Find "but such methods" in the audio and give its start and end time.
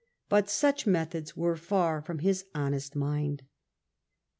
0.29-1.37